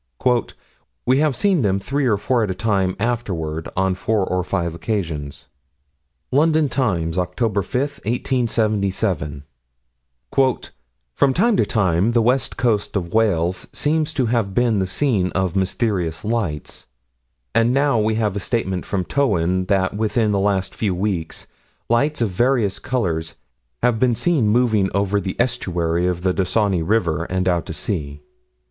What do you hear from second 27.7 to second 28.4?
sea.